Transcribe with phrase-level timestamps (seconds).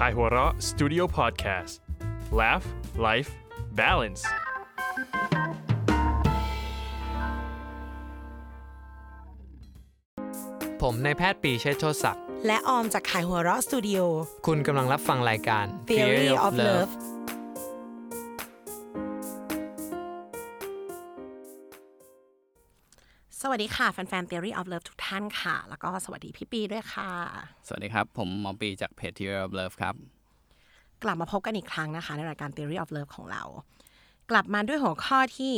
[0.00, 1.72] Kaihura Studio Podcast
[2.40, 2.66] Laugh
[3.06, 3.30] Life
[3.80, 4.22] Balance
[10.82, 13.98] ผมนายแพทย์ปรีเชษฐ์โชติศักดิ์ และออมจากขายหัวเราะสตูดิโอ
[14.46, 16.92] คุณกำลังรับฟังรายการ Theory of Love
[23.46, 27.10] สวัสดีค่ะ แฟนๆ Theory of Love ทุกท่านค่ะ แล้วก็สวัสดีพี่ปีด้วยค่ะ
[27.66, 29.94] สวัสดีครับ ผมหมอปีจากเพจ Theory of Love ครับ
[31.02, 33.42] กลับมาพบกันอีกครั้งนะคะ ในรายการ Theory of Love ของเรา
[34.30, 35.54] กลับมาด้วยหัวข้อที่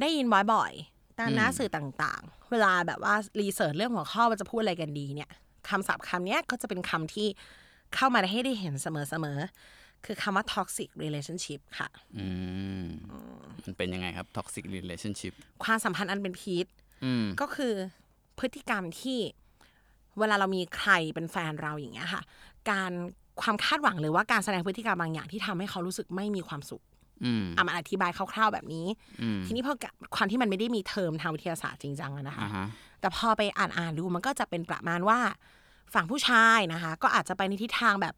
[0.00, 5.30] ได้ยินบ่อยๆ ตามหน้าสื่อต่างๆ เวลาแบบว่ารีเสิร์ชเรื่องหัวข้อว่าจะพูดอะไรกันดีเนี่ย
[5.68, 7.28] คำศัพท์คำเนี้ยก็จะเป็นคำที่
[7.94, 11.88] เข้ามาให้ได้เห็นเสมอๆ คือคำว่า toxic relationship ค่ะ
[12.18, 12.26] อื
[12.84, 12.86] ม
[13.64, 15.32] มันเป็นยังไงครับ toxic relationship
[15.64, 16.66] ความสัมพันธ์อันเป็นพิษ
[17.04, 17.72] อืมก็คือ
[18.38, 19.18] พฤติกรรมที่
[20.18, 22.22] เวลาเรามีใครเป็นแฟนเราอย่างเงี้ยค่ะ
[22.70, 22.92] การ
[23.42, 26.82] ความคาดหวังหรือว่าการแสดงพฤติกรรมบางอย่างที่ทำให้เขารู้สึกไม่มีความสุข
[27.24, 28.86] อืมอะมาอธิบายคร่าวๆแบบนี้
[29.22, 29.74] อืมทีนี้พอ
[30.16, 32.66] ความที่มันไม่ได้มีเทอมทางวิทยาศาสตร์จริงจังอะนะคะอ่าฮะ
[33.00, 35.18] แต่พอไปอ่านอ่านๆดูมันก็จะเป็นประมาณว่า
[35.94, 38.14] ฝั่งผู้ชายนะคะ ก็อาจจะไปในทิศทางแบบ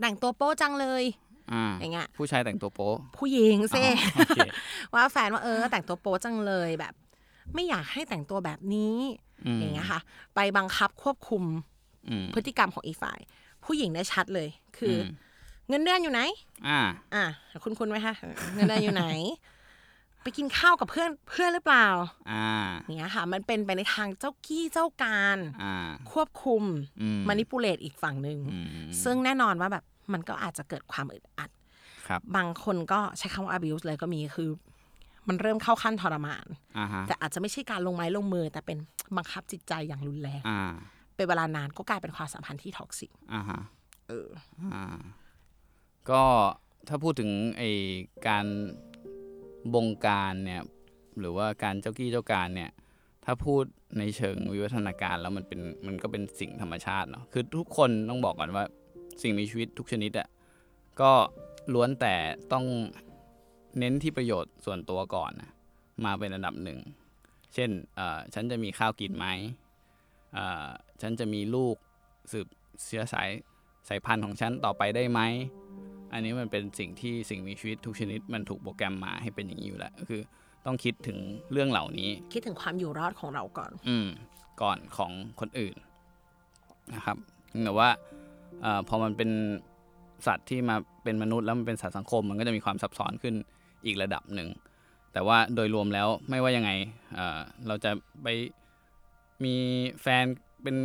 [0.00, 1.04] แต่งตัวโป๊จังเลย
[1.52, 4.38] อ่าอย่างเงี้ยผู้ชายแต่งตัวโป๊ะผู้หญิงเซ่อ๋อโอเค
[4.94, 6.94] ว่าแฟนว่าเออ แต่งตัวโป๊จังเลยแบบ
[7.54, 8.96] ไม่อยากให้แต่งตัวแบบนี้
[9.46, 10.00] อืมอย่างเงี้ยค่ะ
[10.34, 11.44] ไปบังคับควบคุม
[12.08, 13.18] อืมพฤติกรรมของอีกฝ่าย
[13.64, 15.08] ผู้หญิงได้ชัดเลย คืออม
[15.68, 16.20] เงินเดือนอยู่ไหน
[16.68, 16.80] อ่า
[17.14, 17.24] อะ
[17.64, 18.14] คุณคุณไหมคะ
[18.54, 19.04] เงินเดือนอยู่ไหน
[20.22, 21.86] ไปกินข้าวกับเพื่อนเพื่อนหรือเปล่า
[22.30, 22.48] อ่า
[22.82, 25.74] อย่างเงี้ยค่ะ มันเป็นไปในทางเจ้ากี้เจ้าการอ่า
[26.12, 26.62] ควบคุม
[27.02, 28.66] อืมมานิปูเลตอีกฝั่งหนึ่งอืม
[29.04, 31.50] ซึ่งแน่นอนว่าแบบมันก็อาจจะเกิดความอึดอัด
[32.08, 34.50] ครับ บางคนก็ใช้คำว่า abuse เลยก็มีคือ
[35.28, 36.46] มันเริ่มเข้าขั้นทรมาน
[36.78, 38.78] อ่าฮะแต่อาจจะไม่ใช่การลงไม้ลงมือ แต่เป็น
[39.16, 40.72] บังคับจิตใจอย่างรุนแรงอ่า
[41.16, 43.60] เป็นเวลานานก็กลายเป็นความสัมพันธ์ที่ toxicอ่าฮะ
[44.08, 44.28] เออ
[44.74, 44.98] อ่า
[46.10, 46.22] ก็
[46.88, 47.62] ถ้าพูดถึงไอ
[48.26, 48.46] การ
[49.74, 50.62] บงการเนี่ย
[51.18, 52.70] หรือว่าการเจ้ากี้เจ้าการเนี่ย
[53.24, 53.64] ถ้าพูด
[53.98, 58.64] ในเชิงวิวัฒนาการแล้วมันเป็นมันก็เป็นสิ่งธรรมชาติเนาะคือทุกคนต้องบอกก่อนว่า
[59.22, 60.28] สิ่งมีชีวิตทุกชนิดอะ
[61.00, 61.12] ก็
[61.74, 62.14] ล้วนแต่
[62.52, 62.64] ต้อง
[63.78, 65.50] เน้นที่ประโยชน์ส่วนตัวก่อนนะ
[66.04, 66.78] มาเป็นอันดับหนึ่ง
[67.54, 69.26] เช่นเออฉันจะมีข้าวกินไหม
[70.34, 70.68] เออ
[71.00, 71.76] ฉันจะมีลูก
[72.32, 72.46] สืบ
[72.86, 73.28] เชื้อสาย
[73.88, 75.20] สายพันธุ์ของฉันต่อไปได้ไหม
[76.12, 80.20] อันนี้มันเป็นสิ่งที่สิ่งมีชีวิตทุกชนิดมันถูกโปรแกรมมาให้เป็นอย่างนี้อยู่แล้วก็คือ
[80.66, 81.18] ต้องคิดถึง
[81.52, 84.08] เรื่องเหล่านี้ คิดถึงความอยู่รอดของเราก่อน อืม
[84.62, 85.74] ก่อนของคนอื่น
[86.94, 87.16] นะครับ
[87.64, 87.88] แต่ว่า
[88.62, 89.30] เออพอมันเป็น
[90.26, 93.34] สัตว์ที่มาเป็นมนุษย์แล้วมันเป็นสัตว์สังคม มันก็จะมีความซับซ้อนขึ้น
[93.86, 94.48] อีกระดับหนึ่ง
[95.12, 96.70] แต่ว่าโดยรวมแล้วไม่ว่ายังไง
[97.14, 97.90] เอ่อเราจะ
[98.22, 98.26] ไป
[99.44, 99.54] มี
[100.02, 100.24] แฟน
[100.62, 100.76] เป็น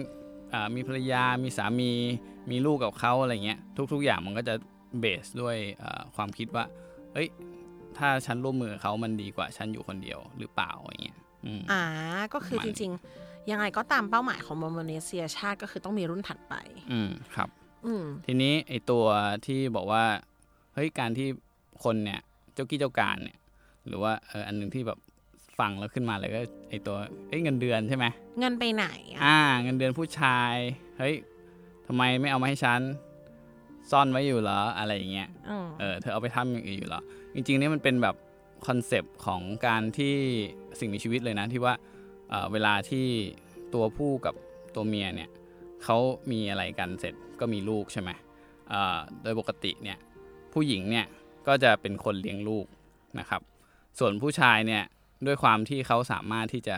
[0.53, 1.91] อ่ามีภรรยา มีสามี
[2.51, 3.59] มีลูกกับเขาอะไรเงี้ย
[3.93, 4.55] ทุก ๆ อย่างมันก็จะ
[4.99, 6.65] เบสด้วยเอ่อความคิดว่า
[7.13, 7.27] เฮ้ย
[7.97, 11.83] ถ้าฉันร่วมมือกับเขามันดีกว่าฉันอยู่คนเดียวหรือเปล่าอย่างเงี้ยอืมอ่า
[12.33, 16.55] ก็คือมันจริง ๆ ยังไงก็ตามเป้าหมายของโมโมเนเซียชาติก็คือต้องมีรุ่นถัดไป
[16.91, 17.49] อืมครับ
[17.85, 19.05] อืมทีนี้ไอตัว
[19.45, 20.03] ที่บอกว่า
[20.73, 21.27] เฮ้ย การที่
[21.83, 22.19] คนเนี่ย
[22.53, 23.37] เจ้ากี้เจ้าการเนี่ย
[23.87, 24.99] หรือว่าเอออันหนึงที่แบบ
[25.59, 26.97] ฟังแล้วขึ้นมาเลยก็ไอตัว
[27.27, 28.05] เอ้ยเงินเดือนใช่ไหม
[28.39, 30.53] เงินไปไหนอะอ่า เงินเดือนผู้ชาย
[30.97, 31.15] เฮ้ย
[31.87, 32.81] ทำไมไม่เอามาให้ฉัน
[33.91, 37.01] ซ่อนไว้อยู่เหรออะไรอย่างเงี้ยอืมเออเธอเอาไปทำอย่างอื่นอยู่เหรอ
[37.35, 38.15] จริงๆนี่มันเป็นแบบ
[38.67, 40.15] คอนเซปต์ของการที่
[40.79, 41.73] สิ่งมีชีวิตเลยนะที่ว่า
[42.29, 43.05] เอ่อเวลาที่
[43.73, 44.35] ตัวผู้กับ
[44.75, 45.29] ตัวเมียเนี่ย
[45.83, 45.97] เขา
[46.31, 48.09] มีอะไรกันเสร็จก็มีลูกใช่ไหม
[48.69, 49.97] เอ่อโดยปกติเนี่ย
[50.53, 51.05] ผู้หญิงเนี่ย
[51.47, 52.65] ก็จะเป็นคนเลี้ยงลูก
[53.19, 53.41] นะครับ
[53.99, 54.83] ส่วนผู้ชายเนี่ย
[55.25, 56.77] ด้วยความที่เขาสามารถที่จะ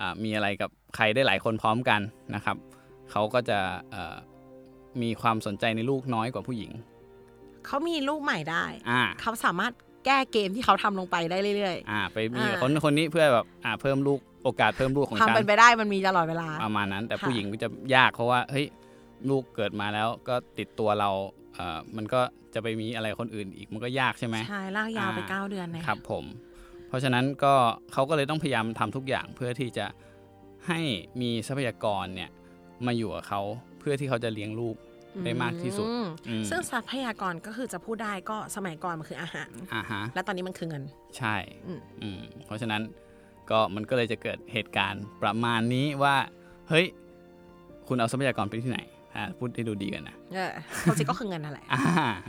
[0.00, 2.00] อ่ามีอะไรกับใครได้หลายคนพร้อมกัน
[2.34, 2.56] นะครับ
[3.10, 3.58] เขาก็จะ
[3.90, 4.16] เอ่อ
[5.02, 6.70] มีความสนใจในลูกน้อยกว่าผู้หญิง
[7.66, 9.72] เขามีลูกใหม่ได้ อ่า เขาสามารถ
[10.06, 18.66] แก้เกมที่เขาทำลงไปได้เรื่อยอ่า ไปมีอ่าคนคนนี้เพื่อแบบอ่าเพิ่มลูกโอกาสเพิ่มลูกของๆความฉันเป็นไปได้มันมีตลอดเวลาประมาณนั้น แต่ค่ะผู้หญิงก็จะยากเพราะว่าเฮ้ย
[19.28, 21.10] ลูกเกิดมาแล้วก็ติดตัวเรา
[21.54, 22.20] เอ่อมันก็
[22.54, 26.24] จะไปมีอะไรคนอื่นอีกมันก็ยากใช่ไหมใช่ลากยาวไปอ่าเก้าเดือนเลยครับผม
[26.88, 27.54] เพราะฉะนั้นก็
[27.92, 29.86] เขาก็เลยต้องพยายามทำทุกอย่างเพื่อที่จะ
[30.68, 30.80] ให้
[31.20, 32.30] มีทรัพยากรเนี่ย
[32.86, 33.42] มาอยู่กับเขา
[33.78, 34.76] เพื่อที่เขาจะเลี้ยงลูก
[35.24, 40.82] ได้มากที่สุดอืมอืมซึ่งทรัพยากรก็คือจะพูดได้ก็สมัยก่อนมันคืออาหารอ่าฮะและตอนนี้มันคือเงิน
[41.18, 41.34] ใช่
[41.66, 42.82] อืมอืมเพราะฉะนั้น
[43.50, 46.16] ก็มันก็เลยจะเกิดเหตุการณ์ประมาณนี้ว่า
[46.68, 46.86] เฮ้ย
[47.88, 48.80] คุณเอาทรัพยากรไปที่ไหน
[49.14, 50.52] อ่าพูดให้ดูดีกันนะเออ
[50.82, 51.82] ความจริงก็คือเงินนั่นแหละอ่า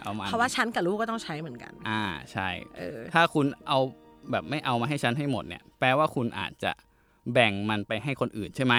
[0.04, 2.48] เอามาเพราะว่าฉันกับลูกก็ต้องใช้เหมือนกัน อ่าใช่
[2.78, 3.80] เออถ้าคุณเอา
[4.32, 6.72] แบบไม่เอามาให้ฉันให้หมดเนี่ย แปลว่าคุณอาจจะ
[7.34, 8.76] แบ่งมันไปให้คนอื่นใช่ไหม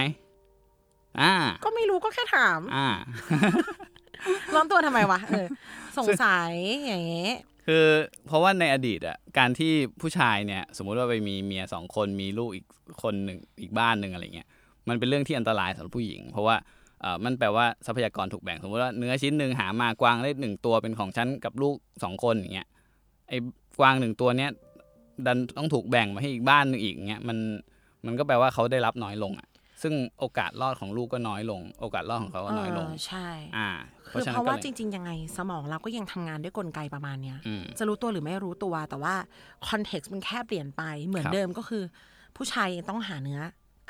[1.21, 1.33] อ่า
[1.65, 2.89] ก็ไม่รู้ก็แค่ถาม อ่า
[4.55, 5.47] ร้อนตัวทำไมวะเออ
[5.99, 6.53] สงสัย
[6.87, 7.35] อย่างเงี้ย
[7.67, 7.87] คือ
[8.27, 12.65] เพราะว่าในอดีตอะการที่ผู้ชายเนี่ย สมมุติว่าไปมีเมียสองคนมีลูกอีก
[13.03, 14.49] คนหนึ่งอีกบ้านหนึ่งอะไรเงี้ย
[14.89, 16.57] มันเป็นเรื่องที่อันตรายสำหรับผู้หญิง เพราะว่า
[17.01, 22.69] เออมันแปลว่าทรัพยากรถูกแบ่งสมมติว่าเนื้อชิ้นหนึ่งหามากวางได้หนึ่งตัวเป็นของฉันกับลูกสองคนอย่างเงี้ย
[23.29, 23.39] ไอ้
[23.79, 24.51] กวางหนึ่งตัวเนี้ย
[25.27, 27.39] ดันต้องถูกแบ่งมาให้อีกบ้านหนึ่งอีกเงี้ยมัน
[28.07, 29.49] มันก็แปลว่าเขาได้รับน้อยลงอะ
[29.83, 33.69] ซึ่งโอกาสรอดของลูกก็น้อยลง โอกาสรอดของเขาก็น้อยลงเใช่อ่า
[34.11, 39.15] คือฉะเพนั้นราะก็ว่าเลยจริง ๆ ยังไงสมองเราก็ยังทำงานด้วยกลไกประมาณเนี้ยอืมจะรู้ตัวหรือไม่รู้ตัว แต่ว่า
[39.69, 41.83] คอนเท็กซ์มันแค่เปลี่ยนไปเหมือนครับเดิมก็คือ
[42.37, 43.41] ผู้ชายต้องหาเนื้อ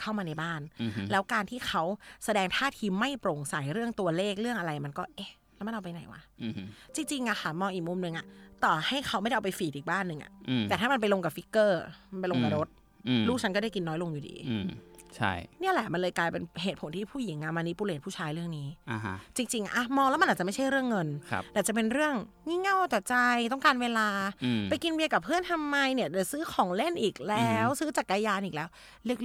[0.01, 1.83] เข้ามาในบ้านอือฮึแล้วการที่เขา
[2.25, 6.63] แสดงท่าทีไม่โปร่งใสเรื่องตัวเลขเรื่องอะไรมันก็เอ๊ะแล้วมันเอาไปไหนวะอืมฮึ
[6.95, 8.27] จริงๆอะค่ะมองอีกมุมหนึ่งอะ
[8.65, 11.81] ต่อให้เขาไม่ได้เอาไป feed อีกบ้านหนึ่งอะอืมแต่ถ้ามันไปลงกับ figure
[12.13, 12.69] มันไปลงกับอืมรถ
[13.09, 14.69] อืมลูกฉันก็ได้กินน้อยลงอยู่ดีอืม
[15.17, 22.15] ใช่เนี่ยแหละมันเลยกลายเป็นเหตุผลที่ผู้หญิงอะ manipulate ผู้ชายเรื่องนี้อ่าฮะจริง ๆอะมองแล้วมันอาจจะไม่ใช่เรื่องเงินครับแต่จะเป็นเรื่อง
[22.49, 23.15] งี่เง่าเอาแต่ใจ
[23.53, 24.09] ต้องการเวลา
[24.45, 28.69] อืมไปกินเบียร์กับเพื่อนทำไมเนี่ยเดี๋ยวซื้อของเล่นอีกแล้ว ซื้อจักรยานอีกแล้ว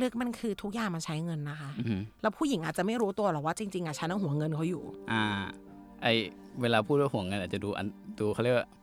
[0.02, 5.24] ลึกๆมันคือทุกอย่างมันใช้เงินนะคะอือฮึแล้วผู้หญิงอาจจะไม่รู้ตัวหรอกว่าจริงๆอะฉันต้องหวงเงินเขาอยู่ อ่า
[6.04, 6.08] ไอ
[6.62, 7.88] เวลาพูดว่าห่วงเงินอาจจะดูอัน
[8.20, 8.68] ดูเขาเรียกว่า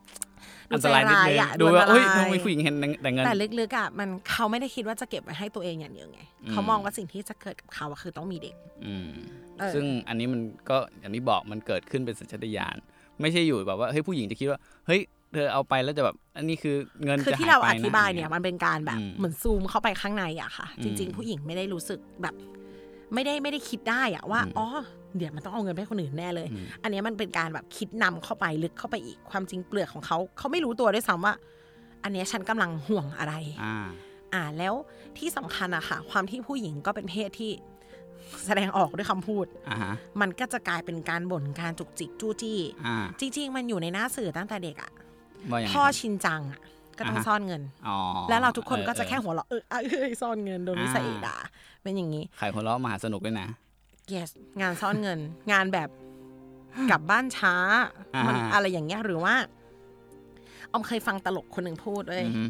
[0.73, 9.11] อันตรายนิดนึงใจร้ายอะดูว่าดูอันตรายเฮ้ยทำไมผู้หญิงเห็นแต่เงินแต่ลึกๆอะมันเขาไม่ได้คิดว่าจะเก็บไว้ให้ตัวเองอย่างเดียวไงอืมเขามองว่าสิ่งที่จะเกิดกับเขาอะคือต้องมีเด็กอืม
[9.59, 12.75] เออซึ่งอันนี้มันก็อย่างที่บอกมันเกิดขึ้นเป็นสัญชาตญาณ
[13.21, 15.01] ไม่ใช่อยู่แบบว่าเฮ้ยผู้หญิงจะคิดว่าเฮ้ย
[15.33, 22.35] เธอเอาไปแล้วจะแบบอันนี้คือเงินคือจะที่หเราไปอธิบายะเนี่ย มันเป็นการแบบอืมเหมือนซูมเข้าไปข้างในอะค่ะอืมจริง ๆ ผู้หญิงไม่ได้รู้สึกแบบ
[23.13, 24.67] ไม่ได้ไม่ได้คิดได้อะว่าอืมอ๋อ
[25.17, 31.33] เดี๋ยวมันต้องเอาเงินไปให้คนอื่นแน่เลยอืมอันเนี้ยมันเป็นการแบบคิดนำเข้าไปลึกเข้าไปอีกความจริงเปลือกของเขา เขาไม่รู้ตัวด้วยซ้ำว่า
[32.03, 33.75] อันเนี้ยฉันกำลังห่วงอะไรอ่า
[34.33, 34.73] อ่าแล้ว
[35.17, 37.51] ที่สำคัญอะค่ะ ความที่ผู้หญิงก็เป็นเพศที่
[38.45, 44.91] แสดงออกด้วยคำพูดอ่าฮะมันก็จะกลายเป็นการบ่นการจุกจิกจู้จี้อ่าจริง ๆ มันอยู่ในหน้าสื่อตั้งแต่เด็กอะ
[45.51, 46.59] ว่าอย่างไรพ่อครับชินจังอะ
[46.97, 47.97] ก็ต้องอ่าฮะซ่อนเงินอ๋อ
[48.29, 51.37] แล้วเราทุกคนก็จะเออแค่หัวเราะเออเอยเอยซ่อนเงินโดนวิสัยอ่าด่า
[51.83, 53.47] เป็นอย่างนี้ ขายหัวเราะมหาสนุกด้วยนะ
[54.13, 54.29] yes
[54.61, 55.19] งานซ่อนเงิน
[55.51, 55.89] งานแบบ
[56.89, 57.53] กลับบ้านช้า
[58.15, 59.35] อ่ามัมันอะไรอย่างเงี้ยหรือว่า
[60.71, 62.43] ออมเคยฟังตลกคนหนึ่งพูดเลยอือฮึ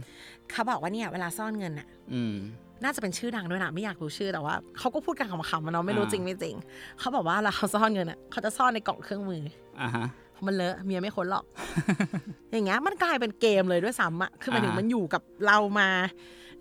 [0.51, 2.35] เขาบอกว่าเนี่ย เวลาซ่อนเงินอะอืม
[2.83, 6.55] น่าจะเป็นชื่อดังด้วยนะไม่อยากรู้ชื่อแต่ว่าเขาก็พูดกันขำๆมันเนาะไม่รู้อ่าจริงไม่จริง
[6.99, 9.43] เขาบอกว่าเวลาเขาซ่อนเงินอะเขาจะซ่อนในกล่องเครื่องมือ
[9.81, 11.45] อ่าฮะเพราะมันเลอะเมียไม่ค้นหรอก
[12.51, 15.89] อย่างเงี้ยมันกลายเป็นเกมเลยด้วยซ้ำอะคือหมายถึงอ่าฮะมันอยู่กับเรามา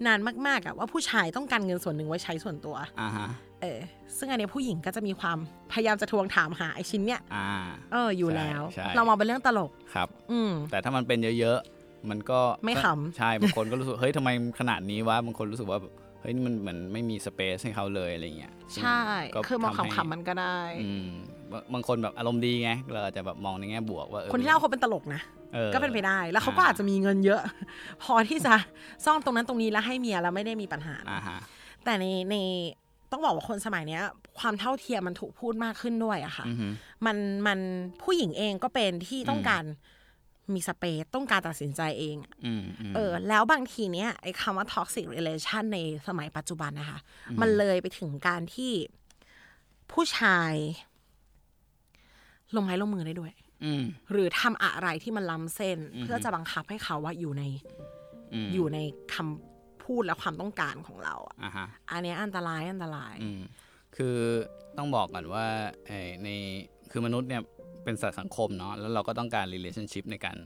[0.07, 3.29] นานมากๆอะว่าผู้ชายต้องการเงินส่วนหนึ่งไว้ใช้ส่วนตัวอ่าฮะ
[3.63, 3.81] เออ
[4.19, 5.39] ซึ่งอันเนี้ยผู้หญิงก็จะมีความ
[5.73, 7.49] พยายามจะทวงถามหาไอชิ้นเนี้ยอ่า
[7.93, 14.31] เอออยู่ใช่แล้วใช่เรามองเป็นเรื่องตลกครับ อืมแต่ถ้ามันเป็นเยอะๆ มันก็ไม่ขำใช่บางคนก็รู้สึกเฮ้ยทำไม
[14.61, 19.01] ขนาดนี้วะบางคนรู้สึกว่าแบบเฮ้ยนี่มันเหมือนไม่มีสเปซให้เขาเลยอะไรเงี้ยใช่
[19.35, 21.09] ก็คือมองทำให้ขำๆมันก็ได้อืม
[21.53, 25.21] บางบางคนแบบอารมณ์ดีไงเราอาจจะแบบมองในแง่บวกว่าออคนที่เล่าเขาเป็นตลกนะ
[25.57, 27.41] ออก็เป็นไปได้แล้วเขาก็อ่าอาจจะมีเงินเยอะ
[28.03, 28.55] พอที่จะ
[29.05, 31.39] ซ่อนตรงนั้นตรงนี้แล้วให้เมียแล้วไม่ได้มีปัญหาอ่าฮะ
[31.85, 32.37] แต่ในใน
[33.11, 34.03] ต้องบอกว่าคนสมัยเนี้ย
[34.39, 36.67] ความเท่าเทียมมันถูกพูดมากขึ้นด้วยอะค่ะอือฮึ
[37.07, 37.17] มัน
[37.47, 37.59] มัน
[38.03, 39.65] ผู้หญิงเองก็เป็นที่ต้องอืมการ
[40.55, 45.79] มีสเปซต้องการตัดสินใจเองอะอืมอืมเออ แล้วบางทีเนี้ยไอ้คำว่า toxic relation ใน
[46.09, 46.99] สมัยปัจจุบันนะคะ
[47.41, 48.73] มันเลยไปถึงการที่
[49.93, 50.55] ผู้ชาย
[52.57, 53.33] ลงไม้ลงมือได้ด้วย
[53.65, 57.45] อืมหรือทำอะไรที่มันล้ำเส้นอืมเพื่อจะบังคับให้เขาว่าอยู่ใน
[58.33, 58.79] อืมอยู่ใน
[59.15, 59.50] คำ
[59.91, 63.41] พูดและความต้องการของเราอะอ่าฮะอันเนี้ยอันตรายอันตรายอืม
[63.97, 64.17] คือ
[64.79, 65.45] ต้องบอกก่อนว่า
[65.87, 66.29] ไอ้ใน
[66.91, 67.43] คือมนุษย์เนี่ย
[67.85, 70.37] เป็นสัตว์สังคมเนาะแล้วเราก็ต้องการ relationship ในการ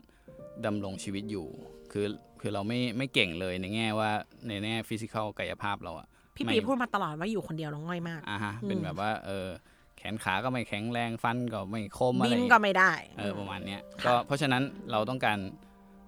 [0.66, 1.46] ดำรงชีวิตอยู่
[1.92, 2.06] คือ
[2.40, 4.10] คือเราไม่ไม่เก่งเลยในแง่ว่า
[4.48, 9.48] ในแง่ฟิสิกอลกายภาพเราอะพี่ไม่ปีพูดมาตลอดว่าอยู่คนเดียวเราง่อยมากอ่าฮะอืมเป็นแบบว่าเออ
[9.96, 15.38] แขนขาก็ไม่แข็งแรงฟันก็ไม่คมอะไรบินก็ไม่ได้เออประมาณเนี้ยค่ะก็เพราะฉะนั้นเราต้องการ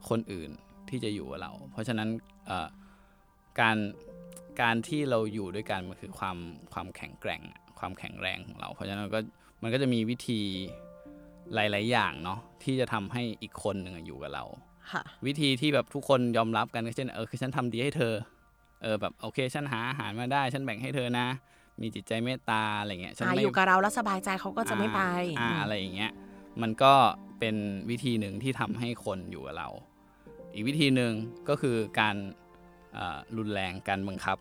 [0.08, 0.50] คนอื่น
[0.88, 2.08] ที่จะอยู่กับเรา เพราะฉะนั้น
[2.46, 2.68] เอ่อ
[3.60, 3.76] การ
[4.60, 6.36] การที่เราอยู่ด้วยกันมันคือความ
[6.72, 9.20] ความแข็งแกร่งอะความแข็งแรงของเรา เพราะฉะนั้นมันก็
[9.62, 10.40] มันก็จะมีวิธี
[11.54, 14.44] หลาย ๆ อย่างเนาะที่จะทำให้อีกคนหนึ่งอะอยู่กับเรา
[14.92, 18.14] ค่ะวิธีที่แบบทุกคนยอมรับกันก็เช่นเออคือฉันทำดีให้เธอ
[18.82, 21.26] เออแบบโอเค ฉันหาอาหารมาได้ ฉันแบ่งให้เธอนะ
[21.80, 25.00] มีจิตใจเมตตาอะไรเงี้ยฉันอ่าไม่อยู่กับเราแล้วสบายใจเขาก็จะไม่ไป
[25.38, 26.12] อ่าอะไรอย่างเงี้ย
[26.62, 26.94] มันก็
[27.38, 27.56] เป็น
[27.90, 29.68] วิธีหนึ่งที่ทำให้คนอยู่กับเรา
[30.54, 31.12] อีกวิธีหนึ่ง
[31.48, 32.45] ก็คือการเอ่อ
[33.36, 34.36] รุนแรงการบังคับ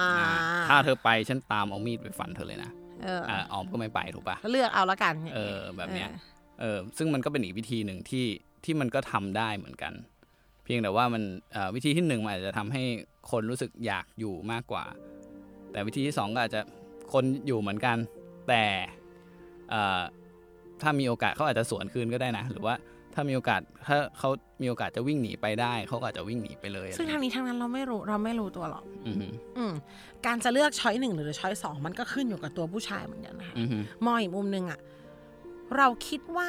[0.00, 0.30] อ่าอ่า
[0.68, 2.70] ถ้าเธอไปฉันตามเอามีดไปฟันเธอเลยนะ
[3.02, 6.10] เอออ่าออมก็ไม่ไปถูกปะก็เลือกเอาแล้วกัน เออแบบเนี้ย
[6.60, 8.26] เออซึ่งมันก็เป็นอีกวิธีหนึ่งที่
[8.64, 9.92] ที่มันก็ทำได้เหมือนกัน
[10.64, 12.82] เพียงแต่ว่ามันเอ่อวิธีที่หนึ่งมันอาจจะทำให้
[13.30, 14.84] คนรู้สึกอยากอยู่มากกว่า
[15.72, 16.60] แต่วิธีที่สองก็อาจจะ
[17.12, 17.96] คนอยู่เหมือนกัน
[18.48, 18.64] แต่
[19.70, 20.00] เอ่อ
[20.82, 22.74] ถ้ามีโอกาสเขาอาจจะสวนคืนก็ได้นะ หรือว่า
[23.16, 24.30] ถ้ามีโอกาสถ้าเขา
[24.62, 29.26] มีโอกาสจะวิ่งหนีไปได้เขาก็อาจจะวิ่งหนีไปเลย ซึ่งทางนี้ทางนั้นเราไม่รู้เราไม่รู้ตัวหรอกอือฮึ
[29.58, 29.72] อืม
[30.26, 34.80] การจะเลือก choice หนึ่งหรือ choice สองมันก็ขึ้นอยู่กับตัวผู้ชายเหมือนกันนะคะอือฮึมองอีกมุมหนึ่งอะ
[35.78, 36.48] เราคิดว่า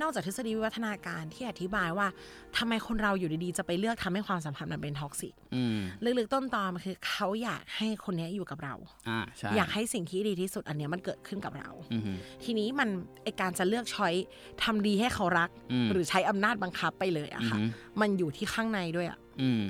[0.00, 2.08] นอกจากทฤษฎีวิวัฒนาการที่อธิบายว่า
[2.56, 5.78] ทำไมคนเราอยู่ดีๆ จะไปเลือกทำให้ความสัมพันธ์มันเป็น toxic อืม
[6.18, 8.74] ลึกๆต้นตอมันคือเขาอยากให้คนเนี้ยอยู่กับเรา
[9.08, 12.12] อ่าใช่อยากให้สิ่งที่ดีที่สุดอันเนี้ยมันเกิดขึ้นกับเราอือฮึ
[12.44, 12.88] ทีนี้มัน
[13.22, 14.14] ไอการจะเลือก choice
[14.62, 19.64] ทำดีให้เขารักอืมหรือใช้อำนาจบังคับไปเลยอะค่ะอือฮึมันอยู่ที่ข้างในด้วยอะอืม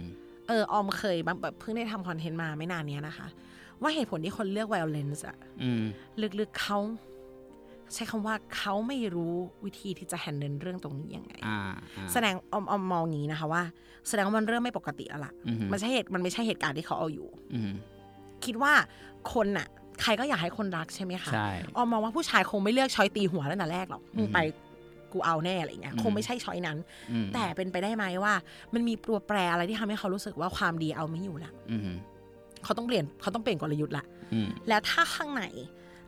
[0.48, 3.26] เออออมเคยแบบเพิ่งได้ทำคอนเทนต์มาไม่นานเนี้ยนะคะ
[3.82, 5.82] ว่าเหตุผลที่คนเลือก violence อะอืม
[6.40, 6.78] ลึกๆเขา
[7.94, 11.58] ใช้คำว่าเขาไม่รู้วิธีที่จะแฮนเดิลเรื่องตรงนี้ยังไงอ่า
[11.96, 13.62] อ่าแสดงออมออมมองอย่างนี้นะคะว่า
[14.08, 17.72] แสดงว่ามันเริ่มไม่ปกติแล้วล่ะอือฮึมันใช่เหตุมันไม่ใช่เหตุการณ์ที่เขาเอาอยู่อืม
[18.44, 18.72] คิดว่า
[19.32, 19.66] คนน่ะ
[20.02, 24.38] ใครก็อยากให้คนรักใช่ไหมคะใช่ออมมองว่าผู้ชายคงไม่เลือกช้อยตีหัวตั้งแต่แรกหรอกมึงไป
[25.12, 26.78] กูเอาแน่อะไรเงี้ยอืมคงไม่ใช่ช้อยนั้น
[27.10, 28.34] อืมแต่เป็นไปได้ไหมว่า
[28.74, 31.80] มันมีตัวแปรอะไรที่ทำให้เขารู้สึกว่าความดีเอาไม่อยู่ละอืม
[32.64, 35.44] เขาต้องเปลี่ยนเขาต้องเปลี่ยนกลยุทธ์ละอืมแล้วถ้าข้างใน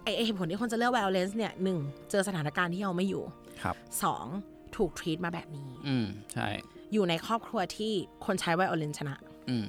[0.08, 1.78] ไอ้ไอ้เหตุผลที่คนจะเลือก violence เนี่ยหนึ่ง
[2.10, 3.22] เจอสถานการณ์ที่เอาไม่อยู่
[3.62, 4.26] ครับสอง
[4.76, 6.48] ถูก treat มาแบบนี้ อืมใช่
[6.92, 7.92] อยู่ในครอบครัวที่
[8.26, 9.16] คนใช้ violence ชนะ
[9.50, 9.66] อืม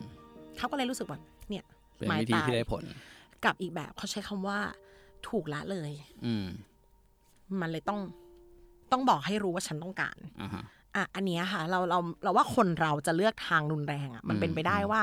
[0.58, 1.20] เขาก็เลยรู้สึกว่า
[1.50, 1.64] เนี่ย
[1.98, 2.84] เป็นหมายวิธีตายที่ได้ผล
[3.46, 4.60] กับอีกแบบเขาใช้คำว่า
[5.30, 5.92] ถูกละเลย
[6.26, 6.48] อืม
[7.62, 8.00] มันเลยต้อง
[8.92, 10.64] ต้องบอกให้รู้ว่าฉันต้องการอ่าฮะ
[10.96, 15.02] อะอันเนี้ยค่ะ เราเราเราว่าคนเราจะเลือกทางรุนแรงอะ มันเป็นไปได้ว่า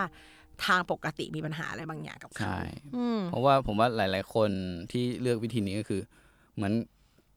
[0.65, 2.61] ทางปกติมีปัญหาอะไรบางอย่างกับเขาใช่
[2.97, 4.51] อืมเพราะว่าผมว่าหลาย ๆ คน
[4.93, 6.03] ที่เลือกวิธีนี้ก็คือ
[6.57, 6.73] เหมือน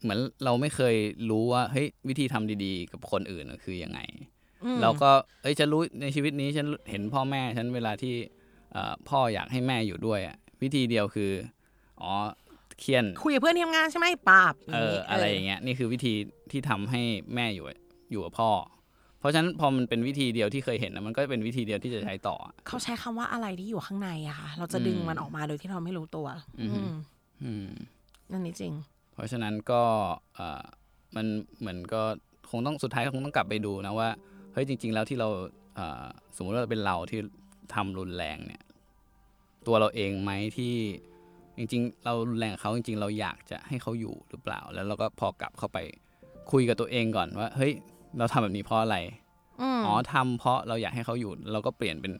[0.03, 0.95] เหมือนเราไม่เคย
[1.29, 3.99] รู้ว่าเฮ้ยวิธีทำดีๆ กับคนอื่นน่ะคือยังไง
[4.63, 5.11] อืมเราก็
[5.41, 8.15] เอ้ยฉันรู้ในชีวิตนี้ฉันเห็นพ่อแม่ฉันเวลาที่
[8.73, 11.31] เอ่อพ่ออยากให้แม่อยู่ด้วยอะวิธีเดียวคือ
[12.01, 12.11] อ๋อ
[12.79, 16.13] เคียนคุยกับเพื่อนที่ทำงานใช่ไหมปราบเอออะไรอย่างเงี้ยนี่คือวิธี
[16.51, 17.01] ที่ทำให้
[17.35, 17.65] แม่อยู่
[18.11, 18.49] อยู่กับพ่อ
[19.19, 22.35] เพราะฉะนั้นพอมันเป็นวิธีเดียวที่เคยเห็นนะมันก็เป็นวิธีเดียวที่จะใช้ต่อ
[22.67, 26.27] เขาใช้คำว่าอะไรที่อยู่ข้างในอะค่ะ เราจะดึงมันออกมาโดยที่เราไม่รู้ตัว
[26.59, 26.93] อืมอืม
[27.43, 27.69] อืม
[28.31, 28.73] นั่นนี่จริง
[29.13, 29.81] เพราะฉะนั้นก็
[30.35, 30.63] เอ่อ
[31.15, 31.25] มัน
[31.59, 32.01] เหมือนก็
[32.49, 34.09] คงต้องสุดท้ายคงต้องกลับไปดูนะว่า
[34.53, 35.27] เฮ้ยจริง ๆ แล้วที่เรา
[35.75, 36.03] เอ่อ
[36.35, 37.19] สมมุติว่าเป็นเราที่
[37.73, 38.63] ทำรุนแรงเนี่ย
[39.67, 40.73] ตัวเราเองไหมที่
[41.57, 45.77] จริง ๆ เรารุนแรงกับเขาจริง ๆ เราอยากจะให้เขาอยู่หรือเปล่า แล้วเราก็พอกลับเข้าไป
[46.51, 47.73] คุยกับตัวเองก่อนว่า เฮ้ย
[48.17, 48.97] เราทำแบบนี้เพราะอะไร
[49.61, 52.13] อืมอ๋อทำเพราะเราอยากให้เขาอยู่ เราก็เปลี่ยนเป็น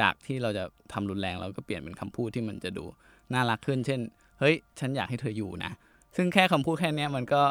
[0.00, 2.84] จากที่เราจะทำรุนแรง เราก็เปลี่ยนเป็นคำพูดที่มันจะดู
[3.32, 4.00] น่ารักขึ้น เช่น
[4.40, 5.72] เฮ้ย ฉันอยากให้เธออยู่นะ
[6.16, 7.42] ซึ่งแค่คำพูดแค่เนี้ยมันก็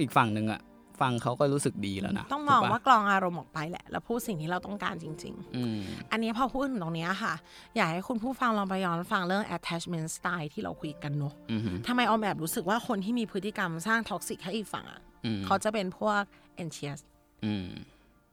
[0.00, 0.60] อีกฝั่งหนึ่งอะ
[1.00, 7.34] ฟังเขาก็รู้สึกดีแล้วนะ ต้องมองถูกปะว่ากรองอารมณ์ออกไปแหละ แล้วพูดสิ่งที่เราต้องการจริงอืมๆอันนี้พอพูดถึงตรงเนี้ยค่ะ
[7.76, 15.07] อยากให้คุณผู้ฟังลองไปย้อนฟังเรื่อง attachment style ที่เราคุยกันเนอะอืมทำไมออมแอบรู้สึกว่าคนที่มีพฤติกรรมสร้าง toxic ให้อีกฝั่งอะอืม
[15.46, 16.22] เขาจะเป็นพวก
[16.62, 16.98] anxious
[17.44, 17.66] อืม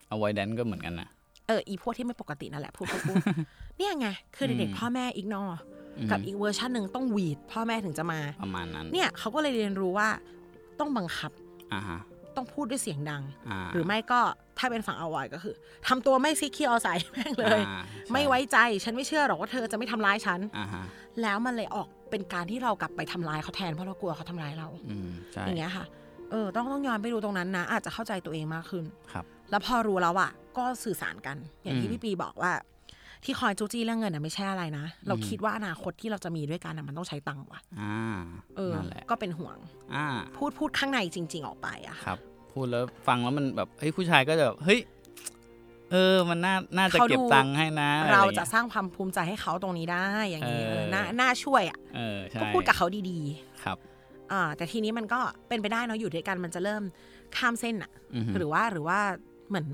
[0.09, 1.09] avoidant ก็เหมือนกันนะ
[1.47, 3.17] เอออีพวกที่ไม่ปกตินั่นแหละพูดพูดพูด
[3.77, 5.43] เนี่ยไง คือเด็กอืมๆพ่อแม่อีกนอ
[5.97, 10.09] อืมกับอีกเวอร์ชันหนึ่งต้องหวีดพ่อแม่ถึงจะมาประมาณนั้น เนี่ยเขาก็เลยเรียนรู้ว่า
[10.79, 11.31] ต้องบังคับ
[11.73, 11.99] อ่าฮะ
[12.35, 14.19] ต้องพูดด้วยเสียงดังอ่าหรือไม่ก็
[14.57, 15.53] ถ้าเป็นฝั่งอวอยก็คือ
[15.87, 20.83] ทำตัวไม่ซีเคียวใส่แม่งเลยอ่าใช่ไม่ไว้ใจฉันไม่เชื่อหรอกว่าเธอจะไม่ทำร้ายฉันอ่าฮะ
[21.21, 25.85] แล้วมันเลยออกเป็นการที่เรากลับไปทำร้ายเขาแทนเพราะเรากลัวเขาทำร้ายเราอืมใช่อย่างเงี้ยค่ะ
[26.31, 32.51] เออ ต้องต้องย้อนไปดูตรงนั้นนะ อาจจะเข้าใจตัวเองมากขึ้น ครับ แล้วพอรู้แล้วอะก็สื่อสารกัน อย่างที่อืมพี่ปีบอกว่า
[33.23, 38.21] ที่คอยจู้จี้เรื่องเงินน่ะไม่ใช่อะไรนะ เราคิดว่าอนาคตที่เราจะมีด้วยกันน่ะมันต้องใช้ตังค์ว่ะอ่า
[38.55, 39.57] เออนั่นแหละก็เป็นห่วง
[39.95, 42.19] อ่า พูดพูดข้างในจริง ๆ ออกไปอะค่ะครับ
[42.51, 44.79] พูดแล้วฟังแล้วมันแบบเฮ้ยผู้ชายก็จะแบบเฮ้ย
[45.91, 53.19] เออ มันน่า น่าจะเขาดูเก็บตังค์ให้นะอไเราอย่งจะงี้ยสร้างความภูมิใจให้เขาตรงนี้ได้ อย่างนี้เออเออน่า น่าช่วยอะเออใช่ก็พูดกับเขาดี
[53.63, 53.94] ครับๆ
[54.31, 56.83] อ่าแต่ทีนี้มันก็เป็นไปได้เนาะอยู่ด้วยกันมันจะเริ่ม
[57.37, 58.99] ข้ามเส้นอะอือฮึหรือว่าหรือว่า
[59.49, 59.65] เหมือน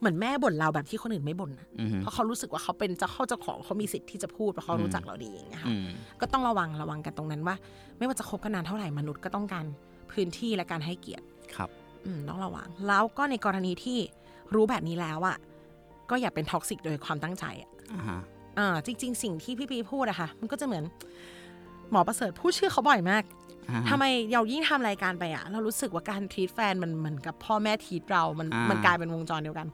[0.00, 5.86] เหมือนแม่บ่นเราแบบที่คนอื่นไม่บ่นอะอือฮึเพราะเขารู้สึกว่าเขาเป็นเจ้าเข้าเจ้าของเขามีสิทธิ์ที่จะพูดเพราะเขารู้จักเราดีอย่างเงี้ยค่ะอืม
[6.20, 7.56] ก็ต้องระวังระวังกันตรงนั้นว่า
[7.98, 9.64] ไม่ว่าจะคบกันนานเท่าไหร่มนุษย์ก็ต้องการ
[10.12, 11.24] พื้นที่และการให้เกียรติ
[11.56, 11.70] ครับ
[12.06, 13.98] อืมต้องระวัง แล้วก็ในกรณีที่
[14.54, 15.36] รู้แบบนี้แล้วอะ
[16.10, 18.20] ก็อย่าเป็น toxic โดยความตั้งใจอะอ่าฮะ
[18.58, 20.84] อ่าจริง ๆ สิ่งที่พี่ปีพูดอะค่ะ มันก็จะเหมือน
[21.90, 23.22] หมอประเสริฐพูดชื่อเขาบ่อยมาก
[23.68, 29.66] อ่าฮะทำไมเรายิ่งทำรายการไปอะเรารู้สึกว่าการทีตแฟนมันเหมือนกับพ่อแม่ทีตเรา มันอ่ามันมันกลายเป็นวงจรเดียวกัน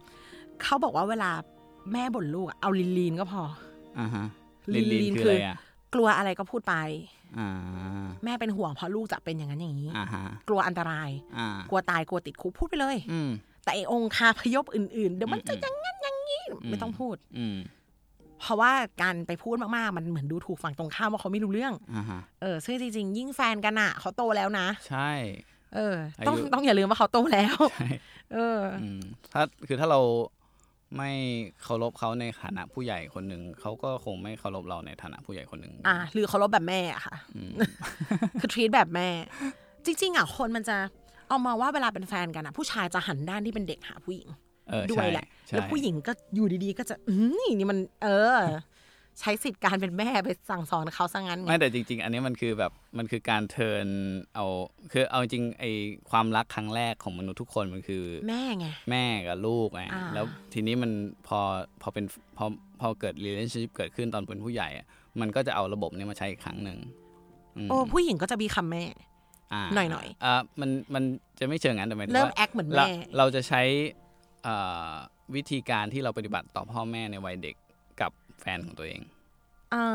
[0.63, 1.31] เขาบอกว่าเวลา
[1.93, 3.43] แม่บ่นลูกอะเอาลีนลีนก็พอ
[3.99, 4.25] อ่าฮะ
[4.75, 5.57] ลีลินนลีลินนคือคืออะไรอะ
[5.95, 6.75] กลัวอะไรก็พูดไป
[7.39, 7.49] อ่า
[8.25, 13.31] แม่เป็นห่วงเพราะลูกจะเป็นอย่างนั้นอย่างนี้อ่าฮะกลัวอันตรายอ่ากลัวตายกลัวติดคุกพูดไปเลยอืม
[13.65, 17.57] แต่ไอ้องค์คาพยพอื่นๆ เดี๋ยวมันจะอืมอย่างงั้นอย่างนี้ ไม่ต้องพูดอืม
[18.41, 25.11] เพราะว่าการไปพูดมากๆ มันเหมือนดูถูกฝั่งตรงข้ามว่าเขาไม่รู้เรื่องอ่าฮะเออซึ่งจริงๆ ยิ่งแฟนกันอะเขาโตแล้วนะ ใช่
[25.75, 27.89] เออ ต้องอายุต้องอย่าลืมว่าเขาโตแล้วใช่
[28.33, 29.01] เอออืม
[29.33, 30.01] ถ้าคือถ้าเรา
[30.97, 31.11] ไม่
[31.63, 37.53] เคารพเขาในฐานะผู้ใหญ่คนหนึ่งเขาก็คงไม่เคารพเราในฐานะผู้ใหญ่คนหนึ่งอะหรือเคารพแบบแม่อะค่ะอืม
[38.41, 39.09] คือ treat แบบแม่
[39.85, 40.77] จริง ๆอะคนมันจะ
[41.29, 44.29] เอามาว่าเวลาเป็นแฟนกันอะ ผู้ชายจะหันด้านที่เป็นเด็กหาผู้หญิง
[44.69, 47.15] เออด้วใช่ยแหละใช่ แล้วผู้หญิงก็อยู่ดีๆ ก็จะอื
[47.47, 48.39] มนี่มัน เออ
[49.21, 53.87] ใช้สิทธิ์การเป็นแม่ไปสั่งสอนเขาซะงั้นไงไม่แต่จริง ๆ อันนี้มันคือแบบมันคือการเทิร์น
[54.35, 54.47] เอา
[54.93, 55.65] คือเอาจริงไอ
[56.11, 60.91] ความรักครั้งแรกของมนุษย์ทุกคนมันคือ แม่ไงแม่กับลูกไงอ่าแล้วทีนี้มัน
[61.27, 61.39] พอ
[61.83, 62.05] พอเป็น
[62.37, 62.45] พอ
[62.81, 64.87] พอเกิด relationship เกิดขึ้นตอนเป็นผู้ใหญ่อะ
[65.21, 66.79] มันก็จะเอาระบบนี้มาใช้อีกครั้งหนึ่ง
[67.67, 71.03] มโอ้ผู้หญิงก็จะมีคำแม่าหน่อยๆอ่ามันมัน
[71.39, 73.63] จะไม่เชิงงั้นแต่หมายถึงเริ่มว่าแอคเหมือนเราแม่เราจะใช้
[74.47, 74.95] อ่า
[75.37, 77.57] วิธีการที่เราปฏิบัติต่อพ่อแม่ในวัยเด็ก
[78.01, 78.11] กับ
[78.41, 79.01] แฟนของตัวเอง
[79.75, 79.87] อ่า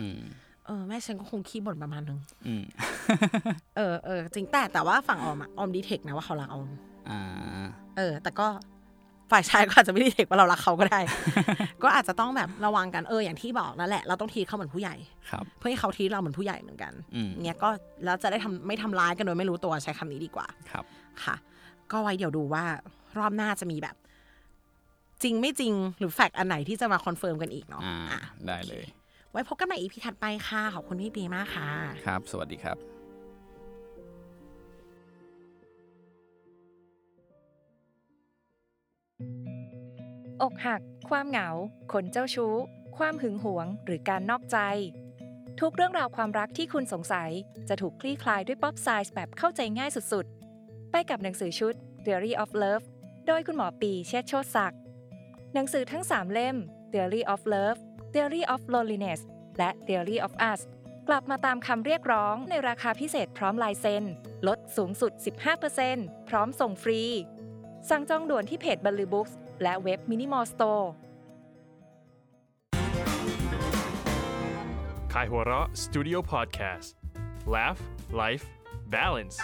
[0.00, 0.20] อืม
[0.66, 2.64] เออแม่ฉันก็คงขี้บ่นประมาณนึงอืม
[3.76, 6.68] เออเออจริงแต่แต่ว่าฝั่งออมอะออมดีเทคนะว่าเขารักออม
[7.10, 7.20] อ่า
[7.96, 8.48] เออ แต่ก็
[9.30, 11.00] ฝ่ายชายก็อาจจะไม่ได้เทคว่าเรารักเขาก็ได้
[11.82, 14.96] ก็อาจจะต้องแบบระวังกันเอออย่างที่บอกนั่นแหละเราต้องทีเขาเหมือนผู้ใหญ่
[15.30, 17.68] ครับเพื่อให้เขาทีเราเหมือนผู้ใหญ่เหมือนกันอืมเนี้ยก็
[18.04, 20.84] แล้วจะได้ทำไม่ทำร้ายกันโดยไม่รู้ตัวใช้คำนี้ดีกว่าครับ
[21.24, 21.36] ค่ะ
[21.92, 22.64] ก็ไว้เดี๋ยวดูว่า
[23.18, 23.96] รอบหน้าจะมีแบบ
[25.22, 28.84] จริงไม่จริงหรือ fact อันไหนที่จะมา confirm กันอีกเนาะอ่าอะได้เลย
[29.30, 31.68] ไว้พบกันใหม่ EP ถัดไปค่ะ ขอบคุณพี่ปีมากค่ะ
[32.06, 32.76] ครับ สวัสดีครับ
[40.42, 41.48] อกหัก ความเหงา
[41.92, 42.54] คนเจ้าชู้
[42.96, 44.58] ความหึงหวง หรือการนอกใจ
[45.60, 47.30] ทุกเรื่องราวความรักที่คุณสงสัย
[47.68, 51.74] จะถูกคลี่คลายด้วย pop sci แบบเข้าใจง่ายสุดๆ ไปกับหนังสือชุด
[52.04, 52.84] Theory of Love
[53.26, 54.80] โดยคุณหมอปีเชษฐ์โชติศักดิ์
[55.54, 56.56] หนังสือทั้ง 3 เล่ม
[56.92, 57.78] Theory of Love
[58.12, 59.20] Theory of Loneliness
[59.58, 60.60] และ Theory of Us
[61.08, 64.04] กลับมาตามคำเรียกร้องในราคาพิเศษพร้อมลายเซ็น
[64.48, 65.12] ลดสูงสุด
[65.70, 67.02] 15%พร้อมส่งฟรี
[67.90, 70.90] สั่งจองด่วนที่เพจบันลือบุ๊คส์และเว็บ Minimore Store
[75.12, 76.88] ขายหัวเราะ Studio Podcast
[77.54, 77.80] Laugh
[78.22, 78.46] Life
[78.94, 79.38] Balance